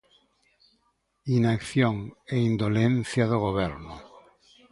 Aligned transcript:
Inacción 1.37 1.95
e 2.33 2.35
indolencia 2.49 3.23
do 3.31 3.37
Goberno. 3.45 3.95